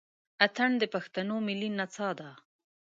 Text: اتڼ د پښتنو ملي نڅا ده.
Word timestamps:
اتڼ 0.45 0.69
د 0.81 0.83
پښتنو 0.93 1.35
ملي 1.47 1.69
نڅا 1.79 2.09
ده. 2.19 2.29